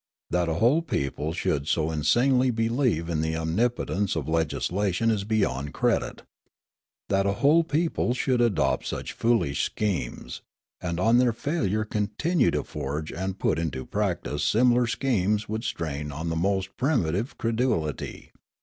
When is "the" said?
3.21-3.37, 16.07-16.25